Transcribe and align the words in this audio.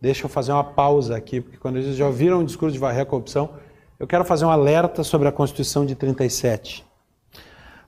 deixa 0.00 0.24
eu 0.24 0.28
fazer 0.28 0.52
uma 0.52 0.64
pausa 0.64 1.16
aqui, 1.16 1.40
porque 1.40 1.58
quando 1.58 1.76
eles 1.76 1.96
já 1.96 2.06
ouviram 2.06 2.40
o 2.40 2.44
discurso 2.44 2.72
de 2.72 2.78
varrer 2.78 3.02
a 3.02 3.06
corrupção, 3.06 3.50
eu 3.98 4.06
quero 4.06 4.24
fazer 4.24 4.44
um 4.46 4.50
alerta 4.50 5.04
sobre 5.04 5.28
a 5.28 5.32
Constituição 5.32 5.84
de 5.84 5.94
37. 5.94 6.86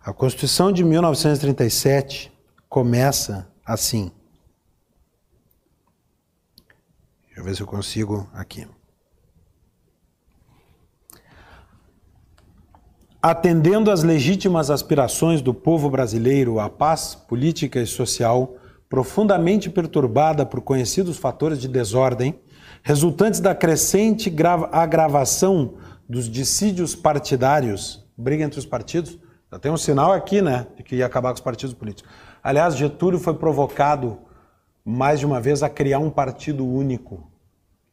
A 0.05 0.13
Constituição 0.13 0.71
de 0.71 0.85
1937 0.85 2.31
começa 2.69 3.49
assim. 3.65 4.13
Deixa 7.27 7.41
eu 7.41 7.45
ver 7.45 7.57
se 7.57 7.63
eu 7.63 7.67
consigo 7.67 8.29
aqui. 8.35 8.67
Atendendo 13.23 13.91
às 13.91 14.03
legítimas 14.03 14.69
aspirações 14.69 15.41
do 15.41 15.55
povo 15.55 15.89
brasileiro 15.89 16.59
à 16.59 16.69
paz 16.69 17.15
política 17.15 17.81
e 17.81 17.87
social, 17.87 18.57
profundamente 18.93 19.71
perturbada 19.71 20.45
por 20.45 20.61
conhecidos 20.61 21.17
fatores 21.17 21.59
de 21.59 21.67
desordem, 21.67 22.39
resultantes 22.83 23.41
da 23.41 23.55
crescente 23.55 24.31
agravação 24.71 25.77
dos 26.07 26.29
dissídios 26.29 26.95
partidários, 26.95 28.07
briga 28.15 28.45
entre 28.45 28.59
os 28.59 28.67
partidos, 28.67 29.19
já 29.51 29.59
tem 29.59 29.73
um 29.73 29.79
sinal 29.79 30.13
aqui, 30.13 30.43
né, 30.43 30.67
de 30.77 30.83
que 30.83 30.97
ia 30.97 31.07
acabar 31.07 31.31
com 31.31 31.37
os 31.37 31.41
partidos 31.41 31.75
políticos. 31.75 32.13
Aliás, 32.45 32.77
Getúlio 32.77 33.19
foi 33.19 33.33
provocado 33.33 34.19
mais 34.85 35.21
de 35.21 35.25
uma 35.25 35.41
vez 35.41 35.63
a 35.63 35.71
criar 35.71 35.99
um 35.99 36.11
partido 36.11 36.63
único 36.67 37.27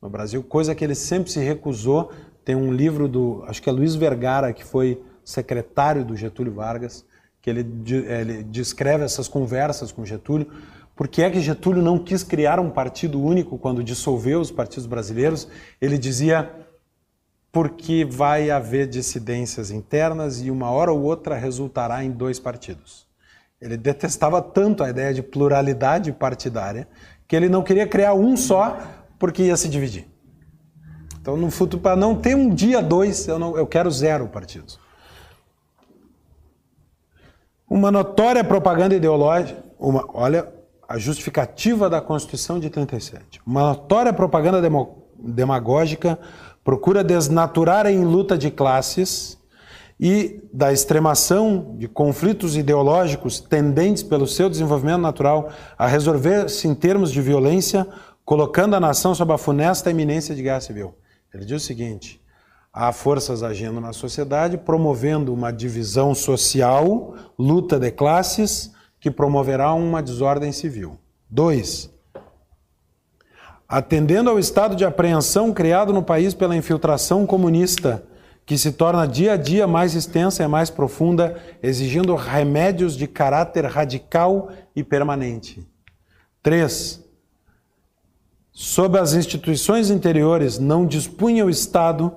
no 0.02 0.10
Brasil, 0.10 0.44
coisa 0.44 0.76
que 0.76 0.84
ele 0.84 0.96
sempre 0.96 1.32
se 1.32 1.40
recusou. 1.40 2.12
Tem 2.44 2.58
um 2.58 2.74
livro 2.74 3.08
do, 3.08 3.42
acho 3.48 3.62
que 3.62 3.70
é 3.70 3.72
Luiz 3.72 3.96
Vergara, 3.96 4.52
que 4.52 4.66
foi 4.66 5.02
secretário 5.24 6.04
do 6.04 6.18
Getúlio 6.18 6.52
Vargas, 6.52 7.06
que 7.42 7.50
ele, 7.50 7.66
ele 8.06 8.44
descreve 8.44 9.06
essas 9.06 9.30
conversas 9.30 9.94
com 9.94 10.06
Getúlio. 10.06 10.52
Por 11.00 11.08
que 11.08 11.22
é 11.22 11.30
que 11.30 11.40
Getúlio 11.40 11.82
não 11.82 11.98
quis 11.98 12.24
criar 12.24 12.60
um 12.60 12.70
partido 12.70 13.24
único 13.24 13.58
quando 13.58 13.82
dissolveu 13.82 14.42
os 14.42 14.52
partidos 14.52 14.86
brasileiros? 14.86 15.48
Ele 15.80 15.98
dizia 15.98 16.54
porque 17.54 18.04
vai 18.04 18.52
haver 18.52 18.86
dissidências 18.86 19.72
internas 19.72 20.42
e 20.42 20.52
uma 20.52 20.70
hora 20.70 20.92
ou 20.92 21.02
outra 21.02 21.38
resultará 21.38 22.04
em 22.04 22.12
dois 22.12 22.38
partidos. 22.38 23.08
Ele 23.62 23.78
detestava 23.78 24.42
tanto 24.42 24.84
a 24.84 24.90
ideia 24.90 25.14
de 25.14 25.24
pluralidade 25.24 26.12
partidária 26.12 26.86
que 27.26 27.34
ele 27.34 27.48
não 27.48 27.64
queria 27.64 27.88
criar 27.88 28.14
um 28.14 28.36
só 28.36 28.78
porque 29.18 29.44
ia 29.44 29.56
se 29.56 29.70
dividir. 29.70 30.06
Então, 31.22 31.38
no 31.38 31.50
futuro, 31.50 31.82
para 31.82 31.96
não 31.96 32.14
ter 32.14 32.36
um 32.36 32.54
dia 32.54 32.82
dois, 32.82 33.26
eu, 33.26 33.40
não, 33.40 33.56
eu 33.58 33.66
quero 33.66 33.90
zero 33.90 34.28
partidos. 34.28 34.78
Uma 37.70 37.90
notória 37.90 38.44
propaganda 38.44 38.94
ideológica, 38.94 39.64
uma, 39.80 40.06
olha 40.14 40.59
a 40.90 40.98
justificativa 40.98 41.88
da 41.88 42.02
Constituição 42.02 42.60
de 42.60 42.68
37. 42.68 43.40
Uma 43.46 43.62
notória 43.62 44.12
propaganda 44.12 44.60
demagógica 45.20 46.18
procura 46.64 47.04
desnaturar 47.04 47.86
em 47.86 48.04
luta 48.04 48.36
de 48.36 48.50
classes 48.50 49.38
e 50.00 50.42
da 50.52 50.74
extremação 50.74 51.76
de 51.78 51.88
conflitos 51.88 52.58
ideológicos 52.58 53.40
tendentes 53.40 54.02
pelo 54.02 54.26
seu 54.26 54.50
desenvolvimento 54.50 55.02
natural 55.02 55.52
a 55.78 55.86
resolver-se 55.86 56.68
em 56.68 56.74
termos 56.74 57.12
de 57.12 57.22
violência, 57.22 57.88
colocando 58.26 58.76
a 58.76 58.80
nação 58.80 59.14
sob 59.14 59.32
a 59.32 59.38
funesta 59.38 59.92
iminência 59.92 60.34
de 60.34 60.42
guerra 60.42 60.62
civil. 60.62 60.96
Ele 61.32 61.46
diz 61.46 61.62
o 61.62 61.66
seguinte: 61.66 62.20
há 62.74 62.92
forças 62.92 63.44
agindo 63.44 63.80
na 63.80 63.94
sociedade 63.94 64.58
promovendo 64.58 65.32
uma 65.32 65.52
divisão 65.52 66.16
social, 66.16 67.14
luta 67.38 67.78
de 67.78 67.92
classes, 67.92 68.72
que 69.00 69.10
promoverá 69.10 69.74
uma 69.74 70.02
desordem 70.02 70.52
civil. 70.52 70.98
Dois, 71.30 71.90
atendendo 73.68 74.30
ao 74.30 74.40
estado 74.40 74.76
de 74.76 74.84
apreensão 74.84 75.54
criado 75.54 75.94
no 75.94 76.02
país 76.02 76.34
pela 76.34 76.56
infiltração 76.56 77.26
comunista, 77.26 78.04
que 78.46 78.58
se 78.58 78.72
torna 78.72 79.08
dia 79.08 79.34
a 79.34 79.38
dia 79.38 79.68
mais 79.68 79.94
extensa 79.94 80.44
e 80.44 80.48
mais 80.48 80.72
profunda, 80.72 81.40
exigindo 81.62 82.16
remédios 82.16 82.98
de 82.98 83.06
caráter 83.06 83.64
radical 83.66 84.50
e 84.76 84.84
permanente. 84.84 85.68
3. 86.42 87.08
Sob 88.52 88.98
as 88.98 89.14
instituições 89.14 89.92
interiores 89.92 90.58
não 90.58 90.86
dispunha 90.86 91.46
o 91.46 91.50
Estado 91.50 92.12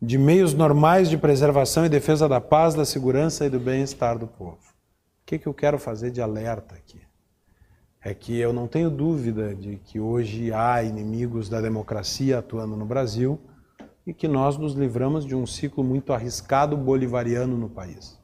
de 0.00 0.18
meios 0.18 0.52
normais 0.52 1.08
de 1.08 1.16
preservação 1.16 1.86
e 1.86 1.88
defesa 1.88 2.28
da 2.28 2.40
paz, 2.40 2.74
da 2.74 2.84
segurança 2.84 3.46
e 3.46 3.50
do 3.50 3.58
bem-estar 3.58 4.18
do 4.18 4.26
povo. 4.26 4.67
O 5.28 5.30
que, 5.30 5.38
que 5.38 5.46
eu 5.46 5.52
quero 5.52 5.78
fazer 5.78 6.10
de 6.10 6.22
alerta 6.22 6.74
aqui? 6.74 6.98
é 8.00 8.14
que 8.14 8.38
eu 8.38 8.50
não 8.50 8.66
tenho 8.66 8.90
dúvida 8.90 9.54
de 9.54 9.76
que 9.76 10.00
hoje 10.00 10.52
há 10.52 10.82
inimigos 10.82 11.48
da 11.50 11.60
democracia 11.60 12.38
atuando 12.38 12.74
no 12.74 12.86
Brasil 12.86 13.38
e 14.06 14.14
que 14.14 14.26
nós 14.26 14.56
nos 14.56 14.72
livramos 14.72 15.26
de 15.26 15.34
um 15.34 15.46
ciclo 15.46 15.84
muito 15.84 16.14
arriscado 16.14 16.74
bolivariano 16.76 17.58
no 17.58 17.68
país. 17.68 18.18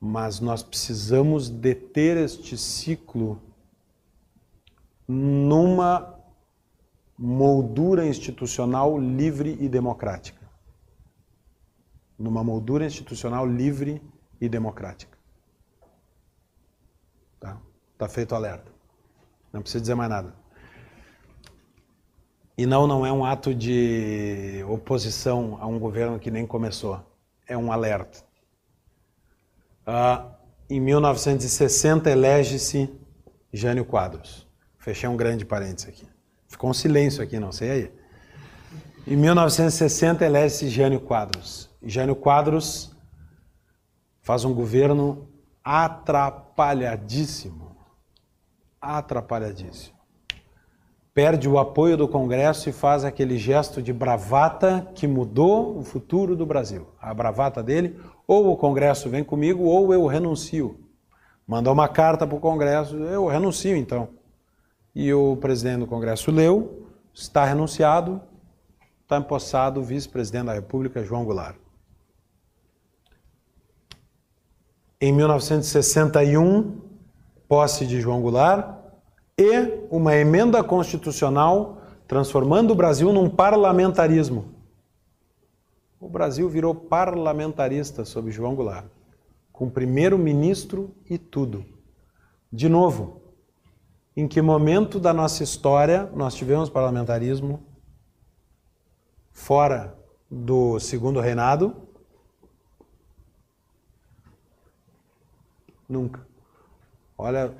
Mas 0.00 0.40
nós 0.40 0.64
precisamos 0.64 1.48
deter 1.48 2.16
este 2.16 2.58
ciclo 2.58 3.40
numa 5.06 6.18
moldura 7.16 8.04
institucional 8.04 8.98
livre 8.98 9.56
e 9.60 9.68
democrática. 9.68 10.50
Numa 12.18 12.42
moldura 12.42 12.84
institucional 12.84 13.46
livre 13.46 14.02
e 14.40 14.48
democrática. 14.48 15.13
Está 17.94 18.08
feito 18.08 18.32
o 18.32 18.34
alerta. 18.34 18.70
Não 19.52 19.62
precisa 19.62 19.80
dizer 19.80 19.94
mais 19.94 20.10
nada. 20.10 20.34
E 22.58 22.66
não, 22.66 22.86
não 22.86 23.06
é 23.06 23.12
um 23.12 23.24
ato 23.24 23.54
de 23.54 24.62
oposição 24.68 25.56
a 25.60 25.66
um 25.66 25.78
governo 25.78 26.18
que 26.18 26.30
nem 26.30 26.46
começou. 26.46 27.00
É 27.46 27.56
um 27.56 27.72
alerta. 27.72 28.18
Ah, 29.86 30.26
em 30.68 30.80
1960 30.80 32.10
elege-se 32.10 32.92
Jânio 33.52 33.84
Quadros. 33.84 34.48
Fechei 34.78 35.08
um 35.08 35.16
grande 35.16 35.44
parênteses 35.44 35.88
aqui. 35.88 36.08
Ficou 36.48 36.70
um 36.70 36.74
silêncio 36.74 37.22
aqui, 37.22 37.38
não 37.38 37.52
sei 37.52 37.70
aí. 37.70 37.92
Em 39.06 39.16
1960 39.16 40.24
elege-se 40.24 40.68
Jânio 40.68 41.00
Quadros. 41.00 41.70
Jânio 41.82 42.16
Quadros 42.16 42.90
faz 44.20 44.44
um 44.44 44.52
governo 44.52 45.28
atrapalhadíssimo 45.62 47.73
atrapalhadíssimo. 48.84 49.94
Perde 51.14 51.48
o 51.48 51.58
apoio 51.58 51.96
do 51.96 52.08
Congresso 52.08 52.68
e 52.68 52.72
faz 52.72 53.04
aquele 53.04 53.38
gesto 53.38 53.80
de 53.80 53.92
bravata 53.92 54.90
que 54.94 55.06
mudou 55.06 55.78
o 55.78 55.82
futuro 55.82 56.34
do 56.34 56.44
Brasil. 56.44 56.88
A 57.00 57.14
bravata 57.14 57.62
dele, 57.62 58.00
ou 58.26 58.50
o 58.50 58.56
Congresso 58.56 59.08
vem 59.08 59.22
comigo, 59.22 59.62
ou 59.62 59.94
eu 59.94 60.06
renuncio. 60.06 60.80
Mandou 61.46 61.72
uma 61.72 61.86
carta 61.86 62.26
para 62.26 62.36
o 62.36 62.40
Congresso, 62.40 62.96
eu 62.96 63.26
renuncio 63.26 63.76
então. 63.76 64.08
E 64.92 65.12
o 65.14 65.36
presidente 65.36 65.80
do 65.80 65.86
Congresso 65.86 66.32
leu, 66.32 66.88
está 67.12 67.44
renunciado, 67.44 68.20
está 69.02 69.18
empossado 69.18 69.80
o 69.80 69.84
vice-presidente 69.84 70.46
da 70.46 70.54
República, 70.54 71.04
João 71.04 71.24
Goulart. 71.24 71.56
Em 75.00 75.12
1961, 75.12 76.80
posse 77.54 77.86
de 77.86 78.00
João 78.00 78.20
Goulart 78.20 78.80
e 79.38 79.86
uma 79.88 80.16
emenda 80.16 80.64
constitucional 80.64 81.80
transformando 82.04 82.72
o 82.72 82.74
Brasil 82.74 83.12
num 83.12 83.30
parlamentarismo. 83.30 84.46
O 86.00 86.08
Brasil 86.08 86.48
virou 86.48 86.74
parlamentarista 86.74 88.04
sob 88.04 88.32
João 88.32 88.56
Goulart, 88.56 88.86
com 89.52 89.70
primeiro-ministro 89.70 90.96
e 91.08 91.16
tudo. 91.16 91.64
De 92.52 92.68
novo, 92.68 93.22
em 94.16 94.26
que 94.26 94.42
momento 94.42 94.98
da 94.98 95.14
nossa 95.14 95.44
história 95.44 96.10
nós 96.12 96.34
tivemos 96.34 96.68
parlamentarismo 96.68 97.62
fora 99.30 99.96
do 100.28 100.80
segundo 100.80 101.20
reinado? 101.20 101.72
Nunca. 105.88 106.33
Olha, 107.24 107.54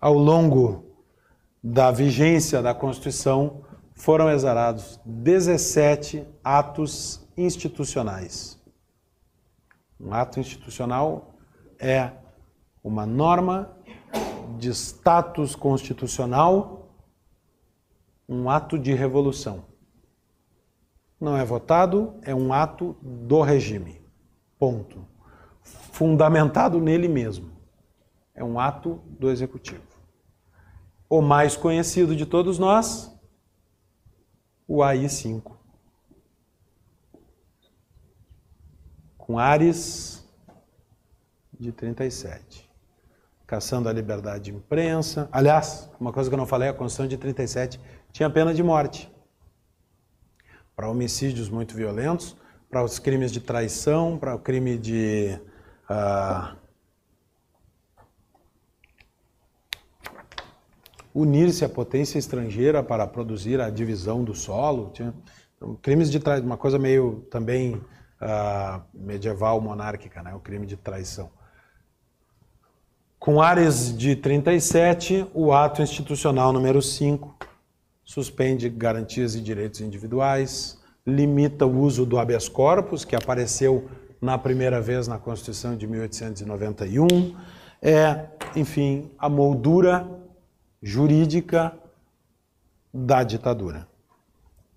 ao 0.00 0.14
longo 0.14 0.84
da 1.62 1.90
vigência 1.90 2.60
da 2.60 2.74
Constituição, 2.74 3.62
foram 3.94 4.30
exarados 4.30 5.00
17 5.04 6.26
atos 6.42 7.26
institucionais. 7.36 8.60
Um 9.98 10.12
ato 10.12 10.40
institucional 10.40 11.34
é 11.78 12.10
uma 12.82 13.06
norma 13.06 13.74
de 14.58 14.68
status 14.70 15.56
constitucional, 15.56 16.94
um 18.28 18.50
ato 18.50 18.78
de 18.78 18.92
revolução. 18.92 19.64
Não 21.18 21.36
é 21.36 21.44
votado, 21.44 22.18
é 22.22 22.34
um 22.34 22.52
ato 22.52 22.96
do 23.00 23.40
regime. 23.40 24.03
Ponto. 24.64 25.06
Fundamentado 25.92 26.80
nele 26.80 27.06
mesmo. 27.06 27.52
É 28.34 28.42
um 28.42 28.58
ato 28.58 28.98
do 29.06 29.30
executivo. 29.30 29.82
O 31.06 31.20
mais 31.20 31.54
conhecido 31.54 32.16
de 32.16 32.24
todos 32.24 32.58
nós, 32.58 33.14
o 34.66 34.82
AI-5. 34.82 35.52
Com 39.18 39.38
Ares 39.38 40.26
de 41.60 41.70
37. 41.70 42.66
Caçando 43.46 43.90
a 43.90 43.92
liberdade 43.92 44.44
de 44.44 44.54
imprensa. 44.54 45.28
Aliás, 45.30 45.90
uma 46.00 46.10
coisa 46.10 46.30
que 46.30 46.34
eu 46.34 46.38
não 46.38 46.46
falei, 46.46 46.70
a 46.70 46.72
Constituição 46.72 47.06
de 47.06 47.18
37 47.18 47.78
tinha 48.12 48.30
pena 48.30 48.54
de 48.54 48.62
morte. 48.62 49.12
Para 50.74 50.88
homicídios 50.88 51.50
muito 51.50 51.74
violentos, 51.74 52.34
para 52.74 52.82
os 52.82 52.98
crimes 52.98 53.30
de 53.30 53.40
traição, 53.40 54.18
para 54.18 54.34
o 54.34 54.38
crime 54.40 54.76
de. 54.76 55.38
Uh, 55.88 56.56
unir-se 61.14 61.64
à 61.64 61.68
potência 61.68 62.18
estrangeira 62.18 62.82
para 62.82 63.06
produzir 63.06 63.60
a 63.60 63.70
divisão 63.70 64.24
do 64.24 64.34
solo. 64.34 64.90
Então, 64.92 65.76
crimes 65.76 66.10
de 66.10 66.18
traição, 66.18 66.46
uma 66.46 66.56
coisa 66.56 66.76
meio 66.76 67.24
também 67.30 67.76
uh, 67.76 68.82
medieval 68.92 69.60
monárquica, 69.60 70.20
né? 70.20 70.34
o 70.34 70.40
crime 70.40 70.66
de 70.66 70.76
traição. 70.76 71.30
Com 73.20 73.40
áreas 73.40 73.96
de 73.96 74.16
37, 74.16 75.28
o 75.32 75.52
ato 75.52 75.80
institucional 75.80 76.52
número 76.52 76.82
5 76.82 77.38
suspende 78.02 78.68
garantias 78.68 79.36
e 79.36 79.40
direitos 79.40 79.80
individuais, 79.80 80.82
limita 81.06 81.66
o 81.66 81.80
uso 81.80 82.06
do 82.06 82.18
habeas 82.18 82.48
corpus, 82.48 83.04
que 83.04 83.14
apareceu 83.14 83.88
na 84.20 84.38
primeira 84.38 84.80
vez 84.80 85.06
na 85.06 85.18
Constituição 85.18 85.76
de 85.76 85.86
1891, 85.86 87.34
é, 87.82 88.26
enfim, 88.56 89.10
a 89.18 89.28
moldura 89.28 90.08
jurídica 90.82 91.72
da 92.92 93.22
ditadura. 93.22 93.86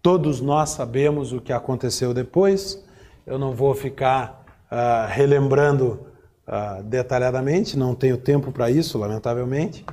Todos 0.01 0.41
nós 0.41 0.71
sabemos 0.71 1.31
o 1.31 1.39
que 1.39 1.53
aconteceu 1.53 2.13
depois, 2.13 2.83
eu 3.25 3.37
não 3.37 3.53
vou 3.53 3.73
ficar 3.73 4.45
uh, 4.71 5.07
relembrando 5.09 6.07
uh, 6.47 6.83
detalhadamente, 6.83 7.77
não 7.77 7.93
tenho 7.93 8.17
tempo 8.17 8.51
para 8.51 8.71
isso, 8.71 8.97
lamentavelmente, 8.97 9.85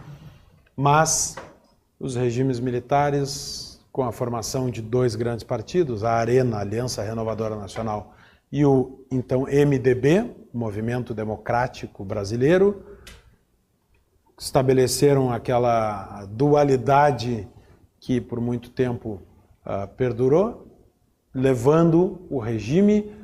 mas 0.76 1.36
os 1.98 2.16
regimes 2.16 2.58
militares 2.60 3.73
com 3.94 4.02
a 4.02 4.10
formação 4.10 4.68
de 4.68 4.82
dois 4.82 5.14
grandes 5.14 5.44
partidos, 5.44 6.02
a 6.02 6.14
Arena, 6.14 6.58
Aliança 6.58 7.00
Renovadora 7.00 7.54
Nacional, 7.54 8.12
e 8.50 8.64
o 8.64 9.06
então 9.08 9.42
MDB, 9.42 10.34
Movimento 10.52 11.14
Democrático 11.14 12.04
Brasileiro, 12.04 12.84
estabeleceram 14.36 15.32
aquela 15.32 16.26
dualidade 16.26 17.46
que 18.00 18.20
por 18.20 18.40
muito 18.40 18.68
tempo 18.68 19.22
uh, 19.64 19.86
perdurou, 19.96 20.66
levando 21.32 22.26
o 22.28 22.40
regime 22.40 23.14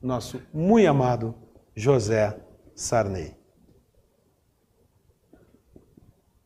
nosso 0.00 0.42
muito 0.52 0.88
amado 0.88 1.34
José 1.74 2.38
Sarney. 2.74 3.36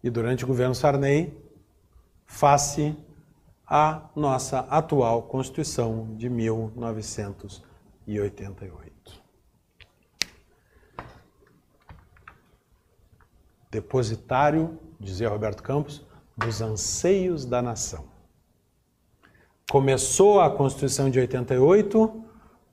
E 0.03 0.11
durante 0.11 0.45
o 0.45 0.47
governo 0.47 0.75
Sarney, 0.75 1.39
face 2.27 2.97
à 3.67 4.11
nossa 4.17 4.61
atual 4.61 5.25
Constituição 5.25 6.15
de 6.17 6.29
1988. 6.29 7.71
1988. 8.07 9.23
Depositário, 13.71 14.79
dizia 14.99 15.29
Roberto 15.29 15.63
Campos, 15.63 16.05
dos 16.37 16.61
anseios 16.61 17.45
da 17.45 17.63
nação. 17.63 18.09
Começou 19.71 20.41
a 20.41 20.51
Constituição 20.51 21.09
de 21.09 21.21
88 21.21 22.25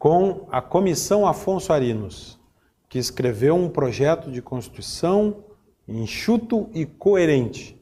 com 0.07 0.47
a 0.49 0.61
Comissão 0.61 1.27
Afonso 1.27 1.73
Arinos, 1.73 2.39
que 2.87 2.97
escreveu 2.97 3.57
um 3.57 3.67
projeto 3.67 4.31
de 4.31 4.41
Constituição 4.41 5.43
enxuto 5.85 6.69
e 6.73 6.85
coerente 6.85 7.77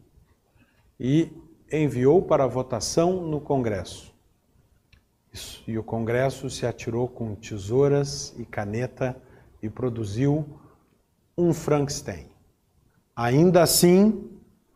e 0.99 1.31
enviou 1.71 2.23
para 2.23 2.47
votação 2.47 3.27
no 3.27 3.39
Congresso. 3.39 4.11
Isso. 5.31 5.63
E 5.67 5.77
o 5.77 5.83
Congresso 5.83 6.49
se 6.49 6.65
atirou 6.65 7.07
com 7.07 7.35
tesouras 7.35 8.33
e 8.39 8.43
caneta 8.43 9.15
e 9.61 9.69
produziu 9.69 10.47
um 11.37 11.53
Frankenstein. 11.53 12.25
Ainda 13.15 13.61
assim, 13.61 14.31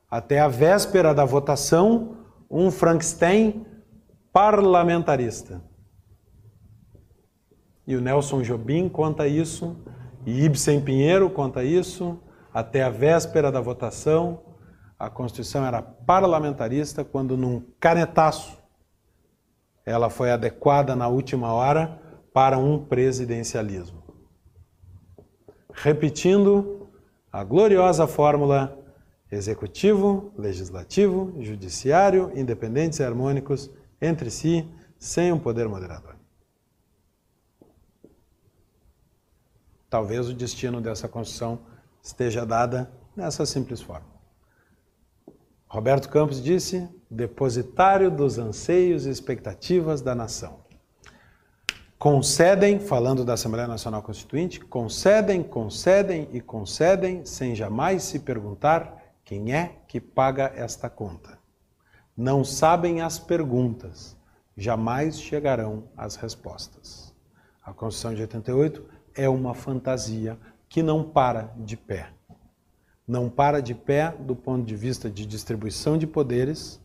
até 0.07 0.39
a 0.39 0.47
véspera 0.47 1.15
da 1.15 1.25
votação, 1.25 2.15
um 2.47 2.69
Frankenstein 2.69 3.65
parlamentarista. 4.31 5.67
E 7.89 7.95
o 7.95 8.01
Nelson 8.01 8.43
Jobim 8.43 8.87
conta 8.87 9.27
isso, 9.27 9.75
e 10.23 10.45
Ibsen 10.45 10.79
Pinheiro 10.79 11.27
conta 11.27 11.63
isso, 11.63 12.19
até 12.53 12.83
a 12.83 12.89
véspera 12.91 13.51
da 13.51 13.59
votação, 13.59 14.43
a 14.99 15.09
Constituição 15.09 15.65
era 15.65 15.81
parlamentarista, 15.81 17.03
quando 17.03 17.35
num 17.35 17.65
canetaço 17.79 18.59
ela 19.83 20.07
foi 20.07 20.29
adequada 20.29 20.95
na 20.95 21.07
última 21.07 21.51
hora 21.51 21.99
para 22.31 22.59
um 22.59 22.77
presidencialismo. 22.77 24.03
Repetindo 25.73 26.91
a 27.31 27.43
gloriosa 27.43 28.05
fórmula 28.05 28.77
executivo, 29.31 30.31
legislativo, 30.37 31.33
judiciário, 31.39 32.31
independentes 32.35 32.99
e 32.99 33.03
harmônicos 33.03 33.71
entre 33.99 34.29
si, 34.29 34.69
sem 34.99 35.31
um 35.31 35.39
poder 35.39 35.67
moderador. 35.67 36.18
Talvez 39.89 40.29
o 40.29 40.33
destino 40.33 40.79
dessa 40.79 41.07
Constituição 41.07 41.59
esteja 42.01 42.45
dada 42.45 42.91
nessa 43.15 43.45
simples 43.45 43.81
forma. 43.81 44.07
Roberto 45.67 46.09
Campos 46.09 46.41
disse: 46.41 46.87
depositário 47.09 48.11
dos 48.11 48.37
anseios 48.37 49.05
e 49.05 49.09
expectativas 49.09 50.01
da 50.01 50.13
nação. 50.13 50.59
Concedem, 51.97 52.79
falando 52.79 53.25
da 53.25 53.33
Assembleia 53.33 53.67
Nacional 53.67 54.01
Constituinte, 54.01 54.59
concedem, 54.61 55.43
concedem 55.43 56.29
e 56.31 56.39
concedem, 56.39 57.25
sem 57.25 57.53
jamais 57.53 58.03
se 58.03 58.19
perguntar 58.19 58.97
quem 59.25 59.53
é 59.53 59.79
que 59.87 59.99
paga 59.99 60.51
esta 60.55 60.89
conta. 60.89 61.37
Não 62.15 62.43
sabem 62.43 63.01
as 63.01 63.19
perguntas, 63.19 64.15
jamais 64.55 65.19
chegarão 65.19 65.89
às 65.97 66.15
respostas. 66.15 67.13
A 67.61 67.73
Constituição 67.73 68.13
de 68.15 68.21
88 68.21 68.98
é 69.19 69.27
uma 69.27 69.53
fantasia 69.53 70.37
que 70.69 70.81
não 70.81 71.03
para 71.03 71.53
de 71.57 71.75
pé. 71.75 72.09
Não 73.05 73.29
para 73.29 73.61
de 73.61 73.75
pé 73.75 74.15
do 74.17 74.35
ponto 74.35 74.65
de 74.65 74.75
vista 74.75 75.09
de 75.09 75.25
distribuição 75.25 75.97
de 75.97 76.07
poderes, 76.07 76.79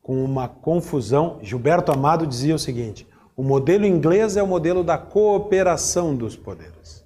com 0.00 0.22
uma 0.24 0.46
confusão. 0.46 1.40
Gilberto 1.42 1.90
Amado 1.90 2.24
dizia 2.26 2.54
o 2.54 2.58
seguinte: 2.58 3.04
o 3.36 3.42
modelo 3.42 3.84
inglês 3.84 4.36
é 4.36 4.42
o 4.42 4.46
modelo 4.46 4.84
da 4.84 4.96
cooperação 4.96 6.14
dos 6.14 6.36
poderes. 6.36 7.04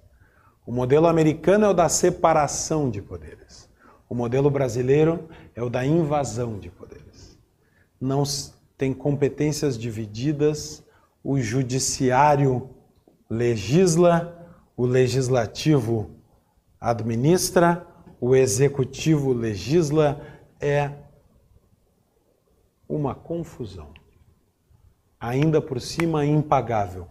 O 0.66 0.72
modelo 0.72 1.06
americano 1.06 1.64
é 1.64 1.68
o 1.70 1.74
da 1.74 1.88
separação 1.88 2.90
de 2.90 3.00
poderes. 3.00 3.68
O 4.08 4.14
modelo 4.14 4.50
brasileiro 4.50 5.28
é 5.54 5.62
o 5.62 5.70
da 5.70 5.86
invasão 5.86 6.58
de 6.58 6.68
poderes. 6.68 7.38
Não 7.98 8.24
tem 8.76 8.92
competências 8.92 9.78
divididas, 9.78 10.84
o 11.24 11.40
judiciário 11.40 12.68
legisla, 13.30 14.39
o 14.80 14.86
legislativo 14.86 16.08
administra, 16.80 17.86
o 18.18 18.34
executivo 18.34 19.30
legisla, 19.30 20.18
é 20.58 20.90
uma 22.88 23.14
confusão. 23.14 23.92
Ainda 25.20 25.60
por 25.60 25.82
cima, 25.82 26.24
impagável. 26.24 27.08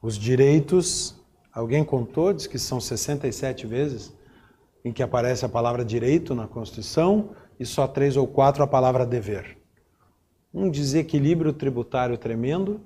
Os 0.00 0.16
direitos, 0.16 1.14
alguém 1.52 1.84
contou, 1.84 2.32
diz 2.32 2.46
que 2.46 2.58
são 2.58 2.80
67 2.80 3.66
vezes 3.66 4.16
em 4.82 4.90
que 4.90 5.02
aparece 5.02 5.44
a 5.44 5.48
palavra 5.48 5.84
direito 5.84 6.34
na 6.34 6.48
Constituição 6.48 7.32
e 7.58 7.66
só 7.66 7.86
três 7.86 8.16
ou 8.16 8.26
quatro 8.26 8.62
a 8.62 8.66
palavra 8.66 9.04
dever. 9.04 9.58
Um 10.54 10.70
desequilíbrio 10.70 11.52
tributário 11.52 12.16
tremendo, 12.16 12.80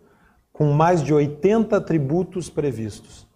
com 0.52 0.72
mais 0.72 1.04
de 1.04 1.14
80 1.14 1.80
tributos 1.82 2.50
previstos 2.50 3.32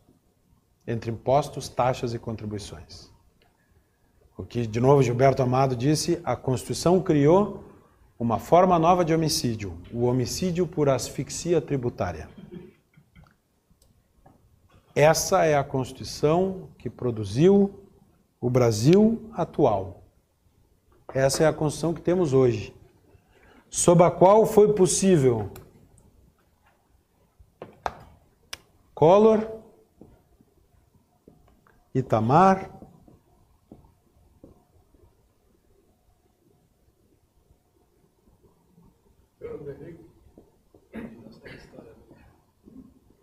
entre 0.89 1.11
impostos, 1.11 1.69
taxas 1.69 2.15
e 2.15 2.19
contribuições. 2.19 3.11
O 4.35 4.43
que, 4.43 4.67
de 4.67 4.81
novo, 4.81 5.03
Gilberto 5.03 5.43
Amado 5.43 5.77
disse, 5.77 6.19
a 6.25 6.35
Constituição 6.35 6.99
criou 7.03 7.63
uma 8.19 8.39
forma 8.39 8.79
nova 8.79 9.05
de 9.05 9.13
homicídio, 9.13 9.77
o 9.93 10.07
homicídio 10.07 10.67
por 10.67 10.89
asfixia 10.89 11.61
tributária. 11.61 12.27
Essa 14.95 15.45
é 15.45 15.57
a 15.57 15.63
Constituição 15.63 16.71
que 16.79 16.89
produziu 16.89 17.85
o 18.41 18.49
Brasil 18.49 19.31
atual. 19.35 20.03
Essa 21.13 21.45
é 21.45 21.47
a 21.47 21.53
Constituição 21.53 21.93
que 21.93 22.01
temos 22.01 22.33
hoje, 22.33 22.75
sob 23.69 24.03
a 24.03 24.11
qual 24.11 24.47
foi 24.47 24.73
possível 24.73 25.51
Collor 28.95 29.58
Itamar, 31.95 32.71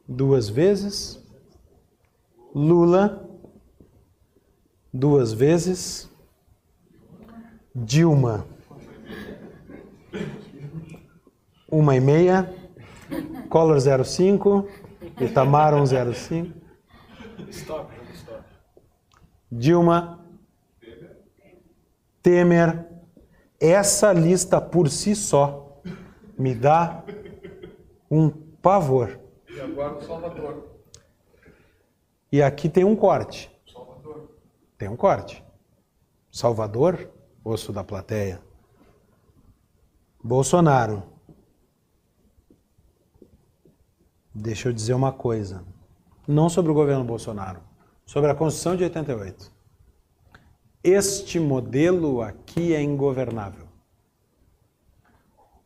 duas 0.08 0.50
vezes, 0.50 1.22
Lula, 2.54 3.30
duas 4.94 5.34
vezes, 5.34 6.10
Dilma, 7.76 8.48
uma 11.70 11.96
e 11.96 12.00
meia, 12.00 12.54
Collor 13.50 13.80
05, 14.06 14.68
Itamar 15.20 15.74
105. 15.74 16.54
Stop. 17.52 18.05
Dilma, 19.58 20.20
Temer, 22.22 22.86
essa 23.58 24.12
lista 24.12 24.60
por 24.60 24.90
si 24.90 25.16
só 25.16 25.82
me 26.38 26.54
dá 26.54 27.06
um 28.12 28.30
pavor. 28.30 29.18
E 29.50 29.62
agora 29.62 29.96
o 29.96 30.02
Salvador. 30.02 30.72
E 32.30 32.42
aqui 32.42 32.68
tem 32.68 32.84
um 32.84 32.98
corte. 32.98 33.50
Salvador. 33.72 34.30
Tem 34.78 34.90
um 34.90 34.98
corte. 34.98 35.42
Salvador, 36.30 37.10
osso 37.42 37.72
da 37.72 37.84
plateia. 37.84 38.42
Bolsonaro. 40.22 41.02
Deixa 44.34 44.68
eu 44.68 44.74
dizer 44.74 44.96
uma 44.96 45.14
coisa. 45.14 45.64
Não 46.28 46.50
sobre 46.50 46.72
o 46.72 46.76
governo 46.76 47.06
Bolsonaro 47.06 47.65
sobre 48.06 48.30
a 48.30 48.36
Constituição 48.36 48.76
de 48.76 48.84
88. 48.84 49.52
Este 50.84 51.40
modelo 51.40 52.22
aqui 52.22 52.74
é 52.74 52.82
ingovernável. 52.82 53.66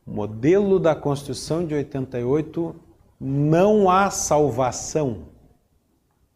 O 0.06 0.12
modelo 0.12 0.80
da 0.80 0.96
Constituição 0.96 1.66
de 1.66 1.76
88 1.76 2.76
não 3.20 3.90
há 3.90 4.10
salvação. 4.10 5.26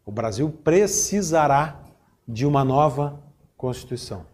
O 0.04 0.12
Brasil 0.12 0.50
precisará 0.62 1.80
de 2.28 2.44
uma 2.44 2.62
nova 2.62 3.18
Constituição. 3.56 4.26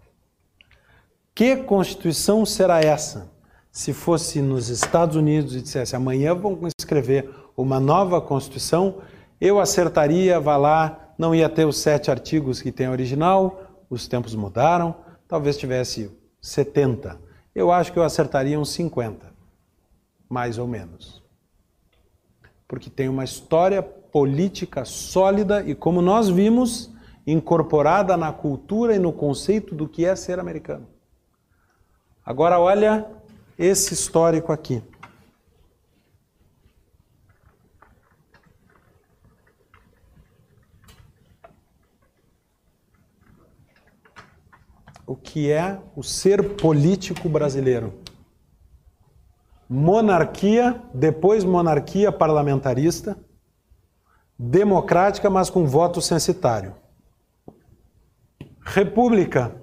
Que 1.32 1.56
Constituição 1.56 2.44
será 2.44 2.80
essa? 2.80 3.30
Se 3.70 3.92
fosse 3.92 4.42
nos 4.42 4.68
Estados 4.68 5.14
Unidos 5.14 5.54
e 5.54 5.62
dissesse 5.62 5.94
amanhã 5.94 6.34
vamos 6.34 6.72
escrever 6.76 7.30
uma 7.56 7.78
nova 7.78 8.20
Constituição, 8.20 8.96
eu 9.40 9.60
acertaria, 9.60 10.40
vá 10.40 10.56
lá, 10.56 11.09
não 11.20 11.34
ia 11.34 11.50
ter 11.50 11.66
os 11.66 11.76
sete 11.76 12.10
artigos 12.10 12.62
que 12.62 12.72
tem 12.72 12.88
original, 12.88 13.84
os 13.90 14.08
tempos 14.08 14.34
mudaram, 14.34 14.96
talvez 15.28 15.58
tivesse 15.58 16.10
70. 16.40 17.20
Eu 17.54 17.70
acho 17.70 17.92
que 17.92 17.98
eu 17.98 18.02
acertaria 18.02 18.58
uns 18.58 18.70
50, 18.70 19.30
mais 20.30 20.56
ou 20.56 20.66
menos. 20.66 21.22
Porque 22.66 22.88
tem 22.88 23.06
uma 23.06 23.22
história 23.22 23.82
política 23.82 24.86
sólida 24.86 25.62
e, 25.62 25.74
como 25.74 26.00
nós 26.00 26.30
vimos, 26.30 26.90
incorporada 27.26 28.16
na 28.16 28.32
cultura 28.32 28.96
e 28.96 28.98
no 28.98 29.12
conceito 29.12 29.74
do 29.74 29.86
que 29.86 30.06
é 30.06 30.16
ser 30.16 30.38
americano. 30.38 30.88
Agora, 32.24 32.58
olha 32.58 33.06
esse 33.58 33.92
histórico 33.92 34.52
aqui. 34.52 34.82
O 45.10 45.16
que 45.16 45.50
é 45.50 45.82
o 45.96 46.04
ser 46.04 46.54
político 46.54 47.28
brasileiro? 47.28 48.00
Monarquia, 49.68 50.80
depois 50.94 51.42
monarquia 51.42 52.12
parlamentarista, 52.12 53.18
democrática, 54.38 55.28
mas 55.28 55.50
com 55.50 55.66
voto 55.66 56.00
censitário. 56.00 56.76
República, 58.60 59.60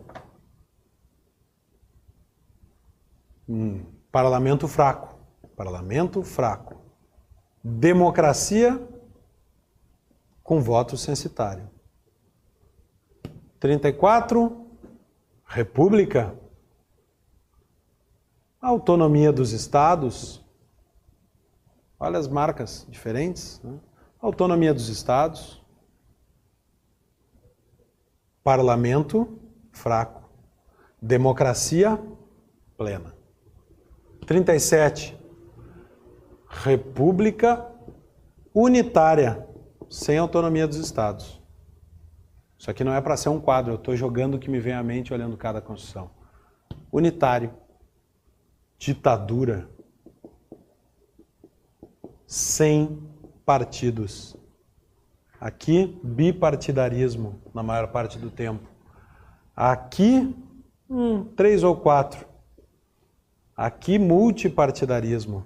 hum, 3.48 3.86
parlamento 4.12 4.68
fraco. 4.68 5.18
Parlamento 5.56 6.24
fraco. 6.24 6.76
Democracia 7.64 8.86
com 10.44 10.60
voto 10.60 10.98
censitário. 10.98 11.70
34, 13.62 14.67
República. 15.48 16.36
Autonomia 18.62 19.32
dos 19.32 19.54
estados. 19.54 20.44
Olha 22.00 22.20
as 22.20 22.28
marcas 22.28 22.86
diferentes. 22.90 23.62
Né? 23.64 23.80
Autonomia 24.20 24.74
dos 24.74 24.90
estados. 24.90 25.64
Parlamento 28.44 29.40
fraco. 29.72 30.30
Democracia 31.02 32.02
plena. 32.78 33.16
37. 34.26 35.18
República 36.50 37.72
unitária, 38.54 39.48
sem 39.90 40.18
autonomia 40.18 40.68
dos 40.68 40.78
estados. 40.78 41.42
Isso 42.58 42.72
aqui 42.72 42.84
não 42.84 42.94
é 42.94 43.00
para 43.00 43.16
ser 43.16 43.30
um 43.30 43.40
quadro, 43.40 43.74
eu 43.74 43.78
estou 43.78 43.96
jogando 43.96 44.36
o 44.36 44.40
que 44.40 44.50
me 44.50 44.60
vem 44.60 44.74
à 44.74 44.82
mente 44.82 45.14
olhando 45.14 45.38
cada 45.38 45.62
Constituição. 45.62 46.10
Unitário. 46.92 47.54
Ditadura. 48.78 49.70
Sem 52.26 53.00
partidos. 53.46 54.36
Aqui, 55.40 56.00
bipartidarismo, 56.04 57.40
na 57.54 57.62
maior 57.62 57.92
parte 57.92 58.18
do 58.18 58.32
tempo. 58.32 58.68
Aqui, 59.56 60.36
hum, 60.90 61.24
três 61.36 61.64
ou 61.64 61.76
quatro. 61.76 62.26
Aqui, 63.56 64.00
multipartidarismo. 64.00 65.46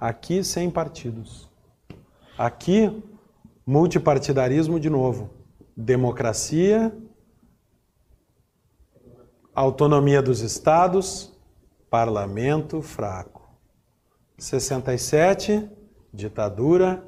Aqui, 0.00 0.42
sem 0.42 0.68
partidos. 0.68 1.48
Aqui, 2.36 3.02
multipartidarismo 3.64 4.80
de 4.80 4.90
novo. 4.90 5.41
Democracia, 5.76 6.94
autonomia 9.54 10.22
dos 10.22 10.40
estados, 10.40 11.32
parlamento 11.88 12.82
fraco. 12.82 13.42
67, 14.38 15.70
ditadura, 16.12 17.04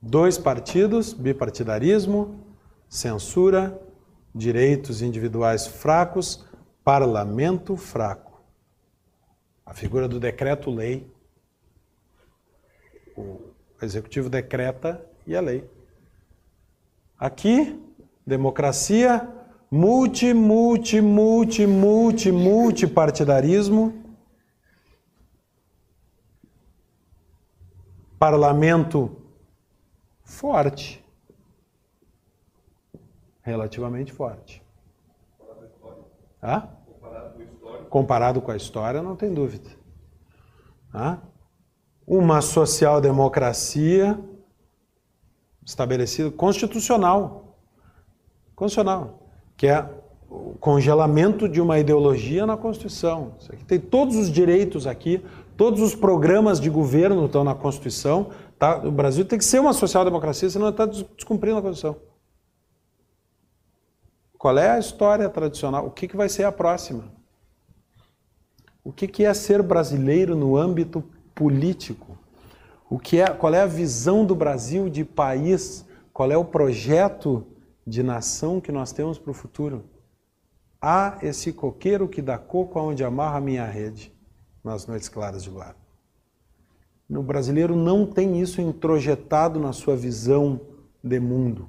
dois 0.00 0.36
partidos, 0.38 1.12
bipartidarismo, 1.12 2.44
censura, 2.88 3.80
direitos 4.34 5.00
individuais 5.00 5.66
fracos, 5.66 6.44
parlamento 6.84 7.76
fraco. 7.76 8.42
A 9.64 9.74
figura 9.74 10.06
do 10.06 10.20
decreto-lei. 10.20 11.10
O 13.16 13.54
executivo 13.82 14.28
decreta 14.28 15.04
e 15.26 15.34
a 15.34 15.40
lei. 15.40 15.75
Aqui, 17.18 17.82
democracia, 18.26 19.26
multi, 19.70 20.34
multi, 20.34 21.00
multi, 21.00 21.66
multi, 21.66 22.30
multipartidarismo. 22.30 24.04
Parlamento 28.18 29.16
forte. 30.22 31.02
Relativamente 33.42 34.12
forte. 34.12 34.62
Hã? 36.42 36.68
Comparado 37.88 38.42
com 38.42 38.50
a 38.50 38.56
história, 38.56 39.00
não 39.00 39.16
tem 39.16 39.32
dúvida. 39.32 39.70
Uma 42.06 42.42
social-democracia 42.42 44.18
estabelecida, 45.66 46.30
constitucional. 46.30 47.56
Constitucional. 48.54 49.28
Que 49.56 49.66
é 49.66 49.84
o 50.30 50.54
congelamento 50.60 51.48
de 51.48 51.60
uma 51.60 51.78
ideologia 51.78 52.46
na 52.46 52.56
Constituição. 52.56 53.34
Isso 53.40 53.52
aqui 53.52 53.64
tem 53.64 53.80
todos 53.80 54.16
os 54.16 54.30
direitos 54.30 54.86
aqui, 54.86 55.24
todos 55.56 55.80
os 55.80 55.94
programas 55.94 56.60
de 56.60 56.70
governo 56.70 57.26
estão 57.26 57.42
na 57.42 57.54
Constituição. 57.54 58.30
Tá? 58.58 58.78
O 58.78 58.90
Brasil 58.90 59.24
tem 59.24 59.38
que 59.38 59.44
ser 59.44 59.60
uma 59.60 59.72
social-democracia, 59.72 60.48
senão 60.48 60.68
está 60.68 60.86
descumprindo 60.86 61.58
a 61.58 61.62
Constituição. 61.62 62.00
Qual 64.38 64.56
é 64.56 64.70
a 64.70 64.78
história 64.78 65.28
tradicional? 65.28 65.86
O 65.86 65.90
que, 65.90 66.06
que 66.06 66.16
vai 66.16 66.28
ser 66.28 66.44
a 66.44 66.52
próxima? 66.52 67.04
O 68.84 68.92
que, 68.92 69.08
que 69.08 69.24
é 69.24 69.34
ser 69.34 69.62
brasileiro 69.62 70.36
no 70.36 70.56
âmbito 70.56 71.02
político? 71.34 72.16
O 72.88 72.98
que 72.98 73.20
é, 73.20 73.26
qual 73.28 73.52
é 73.52 73.60
a 73.60 73.66
visão 73.66 74.24
do 74.24 74.34
Brasil 74.34 74.88
de 74.88 75.04
país? 75.04 75.84
Qual 76.12 76.30
é 76.30 76.36
o 76.36 76.44
projeto 76.44 77.46
de 77.86 78.02
nação 78.02 78.60
que 78.60 78.70
nós 78.70 78.92
temos 78.92 79.18
para 79.18 79.30
o 79.30 79.34
futuro? 79.34 79.84
Há 80.80 81.18
esse 81.22 81.52
coqueiro 81.52 82.08
que 82.08 82.22
dá 82.22 82.38
coco 82.38 82.78
aonde 82.78 83.02
amarra 83.02 83.38
a 83.38 83.40
minha 83.40 83.66
rede 83.66 84.14
nas 84.62 84.86
noites 84.86 85.08
claras 85.08 85.42
de 85.42 85.50
luar. 85.50 85.76
O 87.08 87.22
brasileiro 87.22 87.76
não 87.76 88.06
tem 88.06 88.40
isso 88.40 88.60
introjetado 88.60 89.60
na 89.60 89.72
sua 89.72 89.96
visão 89.96 90.60
de 91.02 91.20
mundo. 91.20 91.68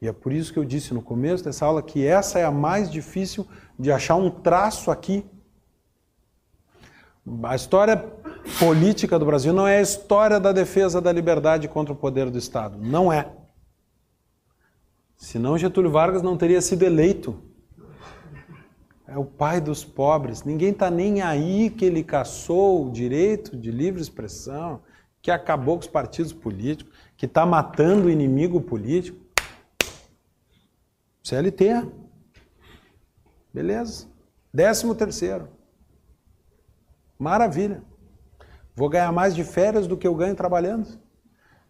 E 0.00 0.06
é 0.06 0.12
por 0.12 0.32
isso 0.32 0.52
que 0.52 0.58
eu 0.58 0.64
disse 0.64 0.92
no 0.92 1.00
começo 1.00 1.42
dessa 1.42 1.64
aula 1.64 1.82
que 1.82 2.06
essa 2.06 2.38
é 2.38 2.44
a 2.44 2.50
mais 2.50 2.90
difícil 2.90 3.46
de 3.78 3.90
achar 3.90 4.16
um 4.16 4.30
traço 4.30 4.90
aqui. 4.90 5.24
A 7.42 7.56
história 7.56 7.96
política 8.58 9.18
do 9.18 9.26
Brasil 9.26 9.52
não 9.52 9.66
é 9.66 9.78
a 9.78 9.82
história 9.82 10.40
da 10.40 10.52
defesa 10.52 11.00
da 11.00 11.12
liberdade 11.12 11.68
contra 11.68 11.92
o 11.92 11.96
poder 11.96 12.30
do 12.30 12.38
Estado. 12.38 12.78
Não 12.78 13.12
é. 13.12 13.30
Senão 15.16 15.56
Getúlio 15.56 15.90
Vargas 15.90 16.22
não 16.22 16.36
teria 16.36 16.60
sido 16.60 16.82
eleito. 16.82 17.42
É 19.06 19.16
o 19.16 19.24
pai 19.24 19.60
dos 19.60 19.84
pobres. 19.84 20.42
Ninguém 20.42 20.70
está 20.70 20.90
nem 20.90 21.22
aí 21.22 21.70
que 21.70 21.84
ele 21.84 22.02
caçou 22.02 22.86
o 22.86 22.90
direito 22.90 23.56
de 23.56 23.70
livre 23.70 24.02
expressão, 24.02 24.82
que 25.22 25.30
acabou 25.30 25.76
com 25.76 25.82
os 25.82 25.86
partidos 25.86 26.32
políticos, 26.32 26.92
que 27.16 27.26
está 27.26 27.46
matando 27.46 28.08
o 28.08 28.10
inimigo 28.10 28.60
político. 28.60 29.24
CLT. 31.22 31.86
Beleza. 33.52 34.06
Décimo 34.52 34.94
terceiro. 34.94 35.48
Maravilha. 37.18 37.82
Vou 38.76 38.90
ganhar 38.90 39.10
mais 39.10 39.34
de 39.34 39.42
férias 39.42 39.86
do 39.86 39.96
que 39.96 40.06
eu 40.06 40.14
ganho 40.14 40.36
trabalhando, 40.36 40.86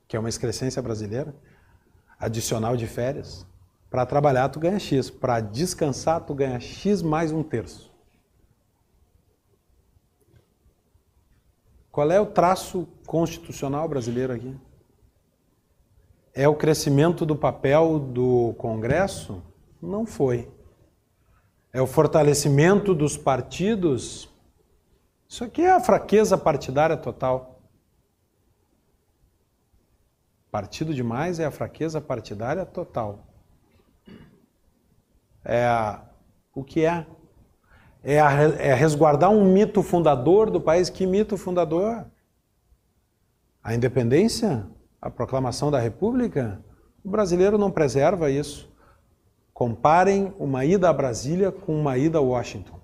que 0.08 0.16
é 0.16 0.20
uma 0.20 0.28
excrescência 0.28 0.82
brasileira. 0.82 1.32
Adicional 2.18 2.76
de 2.76 2.88
férias. 2.88 3.46
Para 3.88 4.04
trabalhar, 4.04 4.48
tu 4.48 4.58
ganha 4.58 4.80
X. 4.80 5.08
Para 5.08 5.38
descansar, 5.38 6.22
tu 6.22 6.34
ganha 6.34 6.58
X 6.58 7.02
mais 7.02 7.30
um 7.30 7.44
terço. 7.44 7.94
Qual 11.92 12.10
é 12.10 12.20
o 12.20 12.26
traço 12.26 12.88
constitucional 13.06 13.88
brasileiro 13.88 14.32
aqui? 14.32 14.54
É 16.34 16.48
o 16.48 16.56
crescimento 16.56 17.24
do 17.24 17.36
papel 17.36 18.00
do 18.00 18.52
Congresso? 18.58 19.40
Não 19.80 20.04
foi. 20.04 20.50
É 21.72 21.80
o 21.80 21.86
fortalecimento 21.86 22.92
dos 22.92 23.16
partidos? 23.16 24.28
Isso 25.28 25.44
aqui 25.44 25.62
é 25.62 25.72
a 25.72 25.80
fraqueza 25.80 26.38
partidária 26.38 26.96
total. 26.96 27.60
Partido 30.50 30.94
demais 30.94 31.38
é 31.38 31.44
a 31.44 31.50
fraqueza 31.50 32.00
partidária 32.00 32.64
total. 32.64 33.26
É 35.44 35.66
a, 35.66 36.02
o 36.54 36.64
que 36.64 36.84
é? 36.84 37.06
É, 38.02 38.20
a, 38.20 38.30
é 38.32 38.72
resguardar 38.72 39.30
um 39.30 39.44
mito 39.44 39.82
fundador 39.82 40.50
do 40.50 40.60
país. 40.60 40.88
Que 40.88 41.06
mito 41.06 41.36
fundador? 41.36 42.06
A 43.62 43.74
independência, 43.74 44.66
a 45.00 45.10
proclamação 45.10 45.70
da 45.70 45.80
República, 45.80 46.64
o 47.04 47.10
brasileiro 47.10 47.58
não 47.58 47.70
preserva 47.70 48.30
isso. 48.30 48.72
Comparem 49.52 50.32
uma 50.38 50.64
ida 50.64 50.88
a 50.88 50.92
Brasília 50.92 51.50
com 51.50 51.78
uma 51.78 51.98
ida 51.98 52.18
a 52.18 52.20
Washington. 52.20 52.75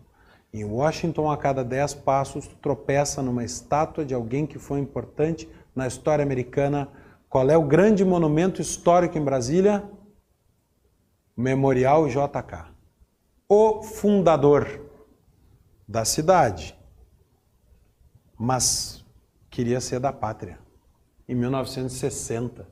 Em 0.52 0.64
Washington, 0.64 1.30
a 1.30 1.36
cada 1.36 1.64
dez 1.64 1.94
passos, 1.94 2.46
tropeça 2.60 3.22
numa 3.22 3.42
estátua 3.42 4.04
de 4.04 4.12
alguém 4.12 4.46
que 4.46 4.58
foi 4.58 4.80
importante 4.80 5.48
na 5.74 5.86
história 5.86 6.22
americana. 6.22 6.88
Qual 7.26 7.48
é 7.48 7.56
o 7.56 7.66
grande 7.66 8.04
monumento 8.04 8.60
histórico 8.60 9.16
em 9.16 9.24
Brasília? 9.24 9.82
Memorial 11.34 12.06
JK. 12.06 12.70
O 13.48 13.82
fundador 13.82 14.90
da 15.88 16.04
cidade, 16.04 16.78
mas 18.38 19.02
queria 19.48 19.80
ser 19.80 20.00
da 20.00 20.12
pátria. 20.12 20.58
Em 21.26 21.34
1960. 21.34 22.68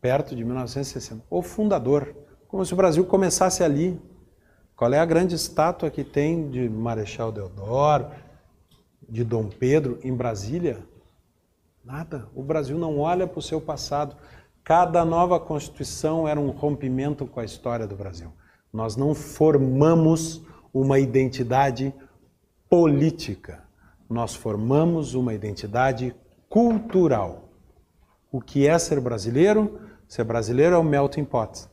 Perto 0.00 0.36
de 0.36 0.44
1960. 0.44 1.24
O 1.28 1.42
fundador. 1.42 2.14
Como 2.46 2.64
se 2.64 2.72
o 2.72 2.76
Brasil 2.76 3.04
começasse 3.04 3.64
ali. 3.64 4.00
Qual 4.76 4.92
é 4.92 4.98
a 4.98 5.06
grande 5.06 5.34
estátua 5.34 5.88
que 5.90 6.04
tem 6.04 6.50
de 6.50 6.68
Marechal 6.68 7.32
Deodoro, 7.32 8.10
de 9.08 9.24
Dom 9.24 9.48
Pedro 9.48 9.98
em 10.04 10.14
Brasília? 10.14 10.86
Nada. 11.82 12.28
O 12.34 12.42
Brasil 12.42 12.76
não 12.76 12.98
olha 12.98 13.26
para 13.26 13.38
o 13.38 13.42
seu 13.42 13.58
passado. 13.58 14.14
Cada 14.62 15.02
nova 15.02 15.40
Constituição 15.40 16.28
era 16.28 16.38
um 16.38 16.50
rompimento 16.50 17.26
com 17.26 17.40
a 17.40 17.44
história 17.44 17.86
do 17.86 17.96
Brasil. 17.96 18.30
Nós 18.70 18.96
não 18.96 19.14
formamos 19.14 20.42
uma 20.74 20.98
identidade 20.98 21.94
política. 22.68 23.64
Nós 24.10 24.34
formamos 24.34 25.14
uma 25.14 25.32
identidade 25.32 26.14
cultural. 26.50 27.48
O 28.30 28.42
que 28.42 28.66
é 28.66 28.78
ser 28.78 29.00
brasileiro? 29.00 29.80
Ser 30.06 30.24
brasileiro 30.24 30.74
é 30.74 30.78
o 30.78 30.84
melting 30.84 31.24
pot 31.24 31.66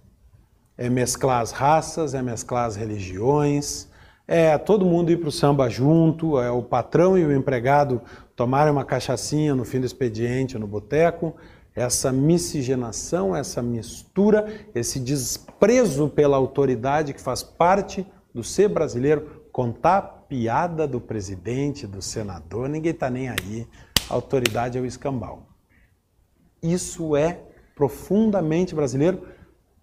é 0.78 0.90
mesclar 0.90 1.42
as 1.42 1.52
raças, 1.52 2.14
é 2.14 2.22
mesclar 2.22 2.66
as 2.66 2.76
religiões, 2.76 3.88
é 4.28 4.58
todo 4.58 4.86
mundo 4.86 5.12
ir 5.12 5.18
para 5.18 5.30
o 5.30 5.32
samba 5.32 5.70
junto, 5.70 6.40
é 6.40 6.50
o 6.50 6.64
patrão 6.64 7.18
e 7.18 7.26
o 7.26 7.36
empregado 7.36 8.02
tomarem 8.36 8.72
uma 8.72 8.86
cachaçinha 8.86 9.54
no 9.54 9.66
fim 9.66 9.80
do 9.80 9.86
expediente, 9.86 10.58
no 10.58 10.68
boteco, 10.68 11.36
essa 11.76 12.12
miscigenação, 12.12 13.36
essa 13.36 13.62
mistura, 13.62 14.48
esse 14.74 15.00
desprezo 15.00 16.08
pela 16.08 16.38
autoridade 16.38 17.14
que 17.14 17.22
faz 17.22 17.44
parte 17.44 18.06
do 18.34 18.44
ser 18.44 18.70
brasileiro, 18.70 19.44
contar 19.52 20.26
piada 20.28 20.88
do 20.88 21.00
presidente, 21.00 21.86
do 21.86 22.02
senador, 22.02 22.68
ninguém 22.68 22.92
está 22.92 23.10
nem 23.10 23.30
aí, 23.30 23.68
a 24.10 24.14
autoridade 24.14 24.78
é 24.78 24.82
o 24.82 24.86
escambau. 24.86 25.48
Isso 26.62 27.16
é 27.16 27.40
profundamente 27.76 28.74
brasileiro 28.74 29.24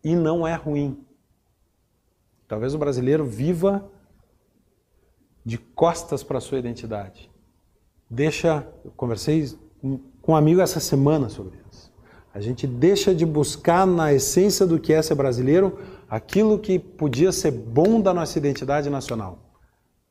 e 0.03 0.15
não 0.15 0.47
é 0.47 0.55
ruim. 0.55 1.05
Talvez 2.49 2.75
o 2.75 2.79
brasileiro 2.79 3.25
viva 3.25 3.89
de 5.45 5.57
costas 5.57 6.23
para 6.23 6.39
a 6.39 6.41
sua 6.41 6.59
identidade. 6.59 7.31
Deixa, 8.09 8.67
eu 8.85 8.91
conversei 8.93 9.57
com 10.21 10.33
um 10.33 10.37
amigo 10.37 10.61
essa 10.61 10.81
semana 10.81 11.29
sobre 11.29 11.59
isso. 11.71 11.93
A 12.33 12.41
gente 12.41 12.67
deixa 12.67 13.15
de 13.15 13.27
buscar 13.27 13.87
na 13.87 14.13
essência 14.13 14.67
do 14.67 14.79
que 14.79 14.93
é 14.93 15.03
ser 15.03 15.15
brasileiro 15.15 15.79
aquilo 16.09 16.59
que 16.59 16.79
podia 16.79 17.33
ser 17.33 17.51
bom 17.51 18.01
da 18.01 18.13
nossa 18.13 18.39
identidade 18.39 18.91
nacional. 18.91 19.39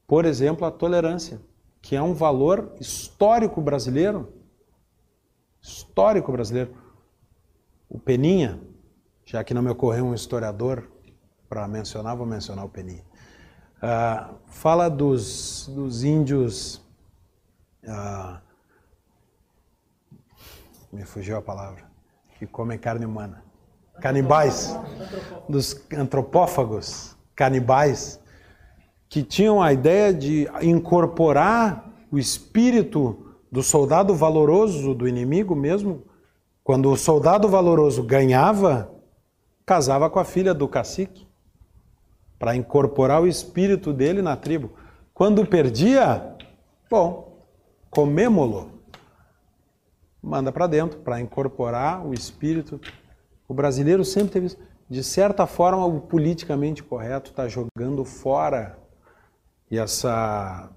Por 0.08 0.26
exemplo, 0.26 0.66
a 0.66 0.72
tolerância, 0.72 1.42
que 1.82 1.96
é 1.96 2.02
um 2.02 2.14
valor 2.14 2.74
histórico 2.80 3.62
brasileiro. 3.62 4.34
Histórico 5.62 6.32
brasileiro. 6.32 6.74
O 7.90 8.00
Peninha, 8.00 8.60
já 9.30 9.44
que 9.44 9.54
não 9.54 9.62
me 9.62 9.70
ocorreu 9.70 10.06
um 10.06 10.16
historiador 10.16 10.90
para 11.48 11.68
mencionar, 11.68 12.18
vou 12.18 12.26
mencionar 12.26 12.66
o 12.66 12.70
Peninha. 12.70 13.04
Uh, 13.78 14.34
fala 14.48 14.90
dos, 14.90 15.70
dos 15.72 16.04
índios. 16.04 16.82
Uh, 17.84 18.40
me 20.92 21.06
fugiu 21.06 21.38
a 21.38 21.42
palavra. 21.44 21.84
Que 22.40 22.48
comem 22.48 22.80
carne 22.80 23.06
humana. 23.06 23.44
Canibais. 24.02 24.76
Dos 25.48 25.80
antropófagos 25.96 27.16
canibais. 27.36 28.20
Que 29.08 29.22
tinham 29.22 29.62
a 29.62 29.72
ideia 29.72 30.12
de 30.12 30.50
incorporar 30.60 31.88
o 32.12 32.18
espírito 32.18 33.38
do 33.52 33.62
soldado 33.62 34.16
valoroso 34.16 34.96
do 34.96 35.08
inimigo 35.08 35.56
mesmo. 35.56 36.04
Quando 36.64 36.92
o 36.92 36.98
soldado 36.98 37.48
valoroso 37.48 38.02
ganhava, 38.02 38.99
casava 39.70 40.10
com 40.10 40.18
a 40.18 40.26
filha 40.26 40.52
do 40.52 40.68
cacique 40.68 41.28
para 42.40 42.56
incorporar 42.56 43.22
o 43.22 43.28
espírito 43.28 43.94
dele 43.94 44.20
na 44.20 44.36
tribo. 44.36 44.72
Quando 45.14 45.46
perdia, 45.46 46.36
bom, 46.90 47.46
comêmolo. 47.88 48.72
Manda 50.24 50.52
para 50.52 50.66
dentro 50.66 51.02
para 51.02 51.22
incorporar 51.22 52.04
o 52.04 52.16
espírito. 52.16 52.82
O 53.48 53.54
brasileiro 53.54 54.04
sempre 54.04 54.32
teve 54.32 54.48
isso. 54.48 54.58
De 54.90 55.04
certa 55.04 55.46
forma, 55.46 55.86
o 55.86 56.02
politicamente 56.02 56.82
correto 56.82 57.30
está 57.30 57.48
jogando 57.48 58.04
fora 58.04 58.76
e 59.70 59.78
essa, 59.78 60.72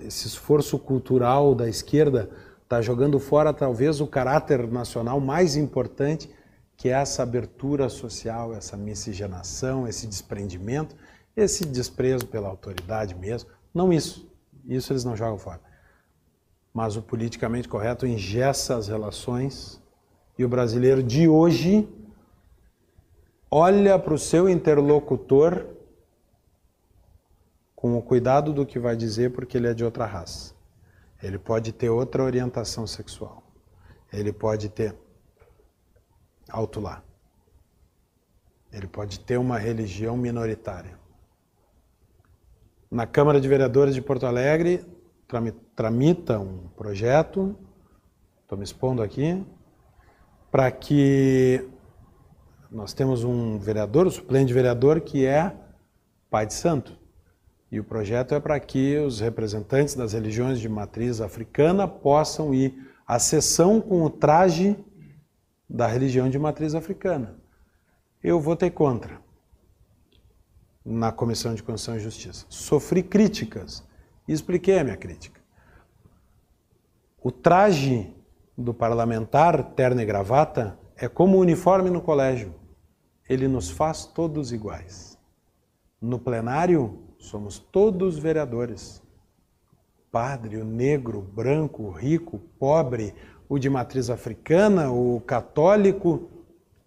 esse 0.00 0.26
esforço 0.26 0.80
cultural 0.80 1.54
da 1.54 1.68
esquerda 1.68 2.28
está 2.64 2.82
jogando 2.82 3.20
fora 3.20 3.54
talvez 3.54 4.00
o 4.00 4.06
caráter 4.08 4.66
nacional 4.66 5.20
mais 5.20 5.54
importante 5.54 6.28
que 6.76 6.88
é 6.88 6.92
essa 6.92 7.22
abertura 7.22 7.88
social, 7.88 8.54
essa 8.54 8.76
miscigenação, 8.76 9.86
esse 9.86 10.06
desprendimento, 10.06 10.96
esse 11.36 11.64
desprezo 11.64 12.26
pela 12.26 12.48
autoridade 12.48 13.14
mesmo. 13.14 13.50
Não 13.72 13.92
isso. 13.92 14.30
Isso 14.64 14.92
eles 14.92 15.04
não 15.04 15.16
jogam 15.16 15.38
fora. 15.38 15.60
Mas 16.72 16.96
o 16.96 17.02
politicamente 17.02 17.68
correto 17.68 18.06
engessa 18.06 18.76
as 18.76 18.88
relações 18.88 19.80
e 20.38 20.44
o 20.44 20.48
brasileiro 20.48 21.02
de 21.02 21.28
hoje 21.28 21.88
olha 23.50 23.98
para 23.98 24.14
o 24.14 24.18
seu 24.18 24.48
interlocutor 24.48 25.66
com 27.76 27.98
o 27.98 28.02
cuidado 28.02 28.52
do 28.52 28.64
que 28.64 28.78
vai 28.78 28.96
dizer 28.96 29.32
porque 29.32 29.56
ele 29.56 29.66
é 29.66 29.74
de 29.74 29.84
outra 29.84 30.06
raça. 30.06 30.54
Ele 31.22 31.38
pode 31.38 31.72
ter 31.72 31.90
outra 31.90 32.22
orientação 32.22 32.86
sexual. 32.86 33.42
Ele 34.12 34.32
pode 34.32 34.68
ter 34.68 34.96
alto 36.48 36.80
lá. 36.80 37.02
Ele 38.72 38.86
pode 38.86 39.20
ter 39.20 39.36
uma 39.36 39.58
religião 39.58 40.16
minoritária. 40.16 40.98
Na 42.90 43.06
Câmara 43.06 43.40
de 43.40 43.48
Vereadores 43.48 43.94
de 43.94 44.02
Porto 44.02 44.26
Alegre, 44.26 44.84
tramita 45.74 46.38
um 46.38 46.68
projeto, 46.76 47.56
estou 48.42 48.58
me 48.58 48.64
expondo 48.64 49.02
aqui, 49.02 49.44
para 50.50 50.70
que 50.70 51.66
nós 52.70 52.92
temos 52.92 53.24
um 53.24 53.58
vereador, 53.58 54.06
o 54.06 54.10
suplente 54.10 54.52
vereador, 54.52 55.00
que 55.00 55.26
é 55.26 55.54
pai 56.30 56.46
de 56.46 56.54
santo. 56.54 56.98
E 57.70 57.80
o 57.80 57.84
projeto 57.84 58.34
é 58.34 58.40
para 58.40 58.60
que 58.60 58.98
os 58.98 59.20
representantes 59.20 59.94
das 59.94 60.12
religiões 60.12 60.60
de 60.60 60.68
matriz 60.68 61.22
africana 61.22 61.88
possam 61.88 62.52
ir 62.52 62.74
à 63.06 63.18
sessão 63.18 63.80
com 63.80 64.02
o 64.02 64.10
traje 64.10 64.76
da 65.72 65.86
religião 65.86 66.28
de 66.28 66.38
matriz 66.38 66.74
africana. 66.74 67.34
Eu 68.22 68.38
votei 68.38 68.70
contra 68.70 69.18
na 70.84 71.10
Comissão 71.10 71.54
de 71.54 71.62
Constituição 71.62 71.96
e 71.96 72.00
Justiça. 72.00 72.44
Sofri 72.50 73.02
críticas 73.02 73.82
e 74.28 74.34
expliquei 74.34 74.78
a 74.78 74.84
minha 74.84 74.98
crítica. 74.98 75.40
O 77.22 77.32
traje 77.32 78.14
do 78.56 78.74
parlamentar, 78.74 79.70
terno 79.70 80.02
e 80.02 80.04
gravata, 80.04 80.78
é 80.94 81.08
como 81.08 81.38
o 81.38 81.40
uniforme 81.40 81.88
no 81.88 82.02
colégio. 82.02 82.54
Ele 83.26 83.48
nos 83.48 83.70
faz 83.70 84.04
todos 84.04 84.52
iguais. 84.52 85.16
No 85.98 86.18
plenário, 86.18 87.02
somos 87.18 87.58
todos 87.58 88.18
vereadores. 88.18 89.02
Padre, 90.10 90.58
o 90.58 90.64
negro, 90.64 91.20
o 91.20 91.22
branco, 91.22 91.84
o 91.84 91.90
rico, 91.90 92.36
o 92.36 92.40
pobre, 92.40 93.14
o 93.52 93.58
de 93.58 93.68
matriz 93.68 94.08
africana, 94.08 94.90
o 94.90 95.20
católico, 95.20 96.30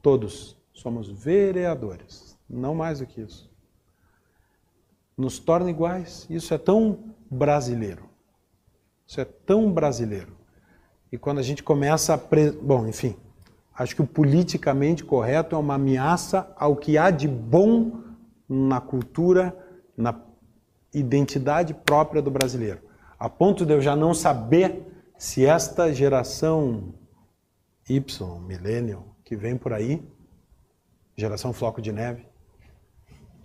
todos 0.02 0.58
somos 0.74 1.08
vereadores, 1.08 2.36
não 2.50 2.74
mais 2.74 2.98
do 2.98 3.06
que 3.06 3.22
isso. 3.22 3.48
Nos 5.16 5.38
torna 5.38 5.70
iguais. 5.70 6.26
Isso 6.28 6.56
é 6.56 6.58
tão 6.58 7.14
brasileiro. 7.30 8.10
Isso 9.06 9.22
é 9.22 9.26
tão 9.26 9.72
brasileiro. 9.72 10.36
E 11.12 11.20
quando 11.20 11.38
a 11.38 11.44
gente 11.44 11.62
começa 11.62 12.16
a. 12.16 12.18
Pre... 12.18 12.50
Bom, 12.54 12.88
enfim, 12.88 13.16
acho 13.78 13.96
que 13.96 14.02
o 14.02 14.08
politicamente 14.08 15.04
correto 15.06 15.56
é 15.56 15.60
uma 15.60 15.76
ameaça 15.76 16.52
ao 16.58 16.76
que 16.76 16.98
há 16.98 17.12
de 17.12 17.28
bom 17.28 18.02
na 18.50 18.82
cultura, 18.82 19.56
na 19.96 20.20
identidade 20.92 21.76
própria 21.76 22.24
do 22.24 22.32
brasileiro. 22.32 22.80
A 23.20 23.30
ponto 23.30 23.68
de 23.68 23.72
eu 23.72 23.80
já 23.80 23.96
não 23.96 24.16
saber 24.16 24.95
se 25.18 25.46
esta 25.46 25.94
geração 25.94 26.94
Y, 27.88 28.40
millennial, 28.40 29.16
que 29.24 29.36
vem 29.36 29.58
por 29.58 29.74
aí, 29.74 30.02
geração 31.16 31.54
floco 31.54 31.82
de 31.82 31.92
neve, 31.92 32.26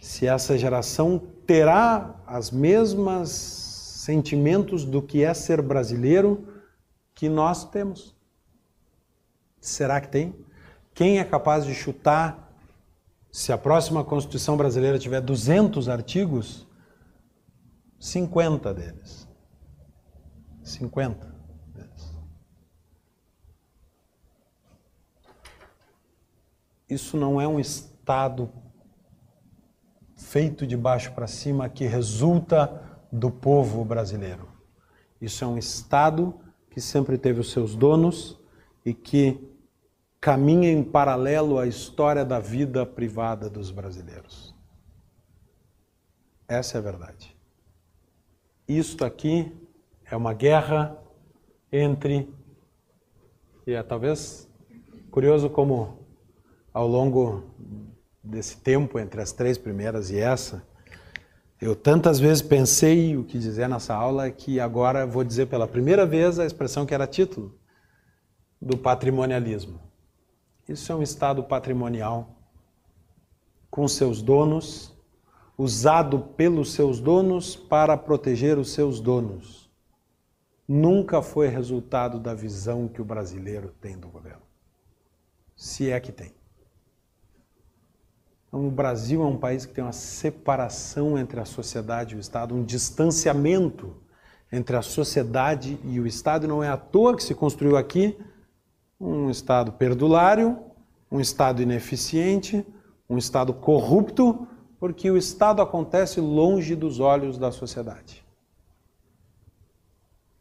se 0.00 0.26
essa 0.26 0.56
geração 0.56 1.18
terá 1.46 2.22
as 2.26 2.50
mesmas 2.50 3.30
sentimentos 3.30 4.84
do 4.84 5.02
que 5.02 5.22
é 5.22 5.34
ser 5.34 5.60
brasileiro 5.60 6.62
que 7.14 7.28
nós 7.28 7.64
temos. 7.64 8.16
Será 9.60 10.00
que 10.00 10.08
tem? 10.08 10.34
Quem 10.94 11.18
é 11.18 11.24
capaz 11.24 11.66
de 11.66 11.74
chutar 11.74 12.50
se 13.30 13.52
a 13.52 13.58
próxima 13.58 14.02
Constituição 14.02 14.56
brasileira 14.56 14.98
tiver 14.98 15.20
200 15.20 15.88
artigos? 15.88 16.66
50 17.98 18.72
deles. 18.72 19.28
50 20.64 21.26
deles. 21.74 22.14
Isso 26.90 27.16
não 27.16 27.40
é 27.40 27.46
um 27.46 27.60
Estado 27.60 28.50
feito 30.16 30.66
de 30.66 30.76
baixo 30.76 31.12
para 31.12 31.28
cima 31.28 31.68
que 31.68 31.86
resulta 31.86 33.00
do 33.12 33.30
povo 33.30 33.84
brasileiro. 33.84 34.48
Isso 35.20 35.44
é 35.44 35.46
um 35.46 35.56
Estado 35.56 36.38
que 36.70 36.80
sempre 36.80 37.16
teve 37.16 37.40
os 37.40 37.52
seus 37.52 37.76
donos 37.76 38.38
e 38.84 38.92
que 38.92 39.48
caminha 40.20 40.70
em 40.70 40.82
paralelo 40.82 41.58
à 41.58 41.66
história 41.66 42.24
da 42.24 42.38
vida 42.38 42.84
privada 42.84 43.48
dos 43.48 43.70
brasileiros. 43.70 44.54
Essa 46.46 46.76
é 46.76 46.80
a 46.80 46.82
verdade. 46.82 47.36
Isto 48.66 49.04
aqui 49.04 49.52
é 50.04 50.16
uma 50.16 50.34
guerra 50.34 51.00
entre. 51.72 52.32
E 53.66 53.72
é 53.72 53.82
talvez 53.82 54.50
curioso 55.10 55.48
como 55.48 55.99
ao 56.72 56.86
longo 56.86 57.44
desse 58.22 58.56
tempo 58.56 58.98
entre 58.98 59.20
as 59.20 59.32
três 59.32 59.58
primeiras 59.58 60.10
e 60.10 60.18
essa, 60.18 60.62
eu 61.60 61.76
tantas 61.76 62.18
vezes 62.18 62.42
pensei 62.42 63.16
o 63.16 63.24
que 63.24 63.38
dizer 63.38 63.68
nessa 63.68 63.94
aula 63.94 64.30
que 64.30 64.58
agora 64.58 65.06
vou 65.06 65.22
dizer 65.22 65.46
pela 65.46 65.68
primeira 65.68 66.06
vez 66.06 66.38
a 66.38 66.46
expressão 66.46 66.86
que 66.86 66.94
era 66.94 67.06
título 67.06 67.54
do 68.60 68.78
patrimonialismo. 68.78 69.80
Isso 70.68 70.90
é 70.90 70.94
um 70.94 71.02
estado 71.02 71.42
patrimonial 71.42 72.36
com 73.70 73.86
seus 73.86 74.22
donos, 74.22 74.96
usado 75.56 76.18
pelos 76.18 76.72
seus 76.72 76.98
donos 76.98 77.56
para 77.56 77.96
proteger 77.96 78.58
os 78.58 78.72
seus 78.72 79.00
donos. 79.00 79.70
Nunca 80.66 81.20
foi 81.20 81.48
resultado 81.48 82.18
da 82.18 82.32
visão 82.32 82.88
que 82.88 83.02
o 83.02 83.04
brasileiro 83.04 83.74
tem 83.80 83.98
do 83.98 84.08
governo. 84.08 84.42
Se 85.56 85.90
é 85.90 86.00
que 86.00 86.12
tem. 86.12 86.39
Então, 88.50 88.66
o 88.66 88.70
Brasil 88.70 89.22
é 89.22 89.26
um 89.26 89.36
país 89.36 89.64
que 89.64 89.72
tem 89.72 89.84
uma 89.84 89.92
separação 89.92 91.16
entre 91.16 91.38
a 91.38 91.44
sociedade 91.44 92.14
e 92.14 92.18
o 92.18 92.20
Estado, 92.20 92.52
um 92.52 92.64
distanciamento 92.64 93.94
entre 94.50 94.76
a 94.76 94.82
sociedade 94.82 95.78
e 95.84 96.00
o 96.00 96.06
Estado. 96.06 96.46
E 96.46 96.48
não 96.48 96.62
é 96.62 96.68
à 96.68 96.76
toa 96.76 97.16
que 97.16 97.22
se 97.22 97.32
construiu 97.32 97.76
aqui 97.76 98.18
um 99.00 99.30
Estado 99.30 99.70
perdulário, 99.70 100.58
um 101.08 101.20
Estado 101.20 101.62
ineficiente, 101.62 102.66
um 103.08 103.16
Estado 103.16 103.54
corrupto, 103.54 104.48
porque 104.80 105.08
o 105.08 105.16
Estado 105.16 105.62
acontece 105.62 106.20
longe 106.20 106.74
dos 106.74 106.98
olhos 106.98 107.38
da 107.38 107.52
sociedade. 107.52 108.24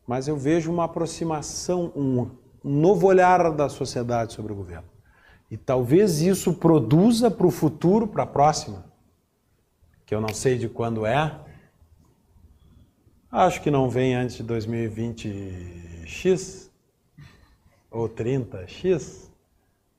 Mas 0.08 0.28
eu 0.28 0.36
vejo 0.36 0.72
uma 0.72 0.86
aproximação, 0.86 1.94
um 1.96 2.32
novo 2.64 3.06
olhar 3.06 3.52
da 3.52 3.70
sociedade 3.70 4.34
sobre 4.34 4.52
o 4.52 4.56
governo. 4.56 4.99
E 5.50 5.58
talvez 5.58 6.22
isso 6.22 6.54
produza 6.54 7.32
para 7.32 7.48
o 7.48 7.52
futuro, 7.52 8.08
para 8.08 8.24
a 8.24 8.28
próxima, 8.28 8.86
que 10.06 10.14
eu 10.14 10.22
não 10.22 10.34
sei 10.34 10.58
de 10.58 10.70
quando 10.70 11.06
é. 11.06 11.40
Acho 13.32 13.62
que 13.62 13.72
não 13.72 13.90
vem 13.90 14.16
antes 14.16 14.38
de 14.38 14.44
2020x 14.44 16.70
ou 17.90 18.08
30x, 18.08 19.30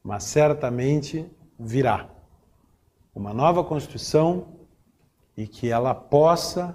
mas 0.03 0.25
certamente 0.25 1.27
virá 1.59 2.09
uma 3.15 3.35
nova 3.35 3.63
Constituição 3.65 4.49
e 5.37 5.47
que 5.47 5.69
ela 5.69 5.95
possa 5.95 6.75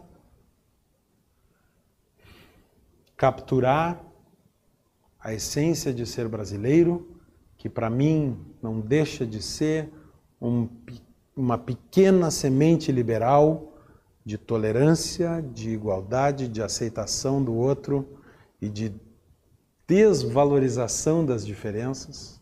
capturar 3.16 4.04
a 5.20 5.34
essência 5.34 5.94
de 5.94 6.06
ser 6.06 6.28
brasileiro 6.28 7.15
que 7.66 7.70
para 7.70 7.90
mim 7.90 8.38
não 8.62 8.80
deixa 8.80 9.26
de 9.26 9.42
ser 9.42 9.92
um, 10.40 10.70
uma 11.36 11.58
pequena 11.58 12.30
semente 12.30 12.92
liberal 12.92 13.74
de 14.24 14.38
tolerância, 14.38 15.44
de 15.52 15.72
igualdade, 15.72 16.48
de 16.48 16.62
aceitação 16.62 17.44
do 17.44 17.56
outro 17.56 18.20
e 18.62 18.70
de 18.70 18.94
desvalorização 19.88 21.26
das 21.26 21.44
diferenças, 21.44 22.40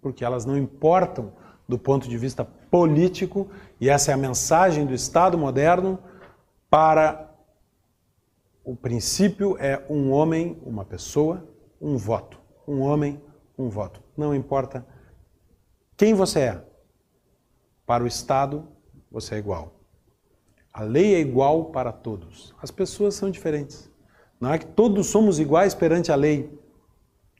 porque 0.00 0.24
elas 0.24 0.46
não 0.46 0.56
importam 0.56 1.34
do 1.68 1.78
ponto 1.78 2.08
de 2.08 2.16
vista 2.16 2.42
político, 2.42 3.50
e 3.78 3.90
essa 3.90 4.12
é 4.12 4.14
a 4.14 4.16
mensagem 4.16 4.86
do 4.86 4.94
Estado 4.94 5.36
moderno 5.36 5.98
para 6.70 7.30
o 8.64 8.74
princípio 8.74 9.58
é 9.58 9.84
um 9.90 10.10
homem, 10.10 10.58
uma 10.64 10.86
pessoa, 10.86 11.46
um 11.78 11.98
voto. 11.98 12.40
Um 12.66 12.80
homem, 12.80 13.20
um 13.60 13.68
voto. 13.68 14.02
Não 14.16 14.34
importa 14.34 14.86
quem 15.96 16.14
você 16.14 16.40
é. 16.40 16.64
Para 17.84 18.04
o 18.04 18.06
Estado, 18.06 18.66
você 19.10 19.34
é 19.34 19.38
igual. 19.38 19.74
A 20.72 20.82
lei 20.82 21.14
é 21.14 21.20
igual 21.20 21.66
para 21.66 21.92
todos. 21.92 22.54
As 22.62 22.70
pessoas 22.70 23.14
são 23.14 23.30
diferentes. 23.30 23.90
Não 24.40 24.52
é 24.52 24.58
que 24.58 24.66
todos 24.66 25.08
somos 25.08 25.38
iguais 25.38 25.74
perante 25.74 26.12
a 26.12 26.14
lei. 26.14 26.58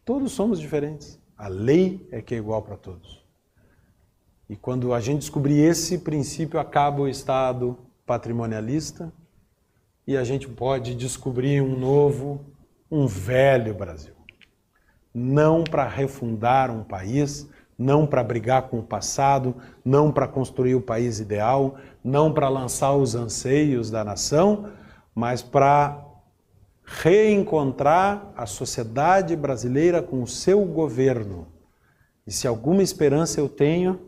Todos 0.05 0.33
somos 0.33 0.59
diferentes. 0.59 1.19
A 1.37 1.49
lei 1.49 2.07
é 2.11 2.21
que 2.21 2.35
é 2.35 2.39
igual 2.39 2.63
para 2.63 2.77
todos. 2.77 3.25
E 4.49 4.57
quando 4.57 4.93
a 4.93 5.01
gente 5.01 5.21
descobrir 5.21 5.61
esse 5.61 5.99
princípio, 5.99 6.59
acaba 6.59 7.03
o 7.03 7.09
Estado 7.09 7.79
patrimonialista 8.05 9.13
e 10.07 10.17
a 10.17 10.25
gente 10.25 10.49
pode 10.49 10.97
descobrir 10.97 11.63
um 11.63 11.79
novo, 11.79 12.45
um 12.91 13.07
velho 13.07 13.73
Brasil 13.73 14.20
não 15.15 15.65
para 15.65 15.89
refundar 15.89 16.71
um 16.71 16.85
país, 16.85 17.49
não 17.79 18.07
para 18.07 18.23
brigar 18.23 18.69
com 18.69 18.79
o 18.79 18.83
passado, 18.83 19.55
não 19.85 20.13
para 20.13 20.29
construir 20.29 20.75
o 20.75 20.81
país 20.81 21.19
ideal, 21.19 21.77
não 22.05 22.33
para 22.33 22.49
lançar 22.49 22.95
os 22.95 23.15
anseios 23.15 23.91
da 23.91 24.05
nação, 24.05 24.71
mas 25.15 25.43
para 25.43 26.05
reencontrar 26.85 28.33
a 28.37 28.47
sociedade 28.47 29.35
brasileira 29.37 30.03
com 30.03 30.23
o 30.23 30.27
seu 30.27 30.65
governo. 30.65 31.47
E 32.27 32.33
se 32.33 32.47
alguma 32.47 32.83
esperança 32.83 33.41
eu 33.41 33.49
tenho 33.49 34.01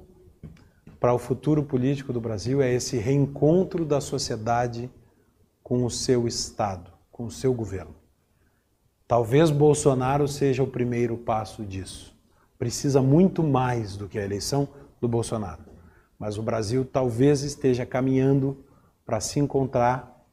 para 1.00 1.14
o 1.14 1.18
futuro 1.18 1.62
político 1.62 2.12
do 2.12 2.20
Brasil 2.20 2.60
é 2.60 2.72
esse 2.72 2.96
reencontro 2.96 3.84
da 3.84 4.00
sociedade 4.00 4.90
com 5.62 5.84
o 5.84 5.90
seu 5.90 6.28
Estado, 6.28 6.92
com 7.10 7.24
o 7.24 7.30
seu 7.30 7.54
governo. 7.54 8.01
Talvez 9.12 9.50
Bolsonaro 9.50 10.26
seja 10.26 10.62
o 10.62 10.66
primeiro 10.66 11.18
passo 11.18 11.66
disso. 11.66 12.16
Precisa 12.58 13.02
muito 13.02 13.42
mais 13.42 13.94
do 13.94 14.08
que 14.08 14.18
a 14.18 14.24
eleição 14.24 14.66
do 15.02 15.06
Bolsonaro. 15.06 15.62
Mas 16.18 16.38
o 16.38 16.42
Brasil 16.42 16.82
talvez 16.82 17.42
esteja 17.42 17.84
caminhando 17.84 18.64
para 19.04 19.20
se 19.20 19.38
encontrar, 19.38 20.26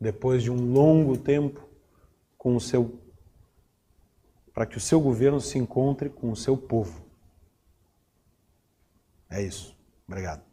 depois 0.00 0.42
de 0.42 0.50
um 0.50 0.72
longo 0.72 1.14
tempo, 1.14 1.68
com 2.38 2.56
o 2.56 2.60
seu. 2.60 2.98
para 4.54 4.64
que 4.64 4.78
o 4.78 4.80
seu 4.80 4.98
governo 4.98 5.38
se 5.38 5.58
encontre 5.58 6.08
com 6.08 6.32
o 6.32 6.36
seu 6.36 6.56
povo. 6.56 7.04
É 9.28 9.42
isso. 9.42 9.76
Obrigado. 10.08 10.51